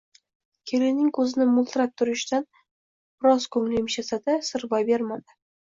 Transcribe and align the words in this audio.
kelinining 0.69 1.11
ko`zini 1.17 1.47
mo`ltiratib 1.57 1.99
turishidan 2.03 2.49
biroz 2.63 3.47
ko`ngli 3.59 3.79
yumshasa-da, 3.81 4.41
sir 4.51 4.69
boy 4.77 4.91
bermadi 4.93 5.41